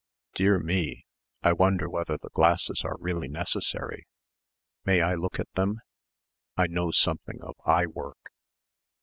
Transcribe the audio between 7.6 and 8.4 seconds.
eye work."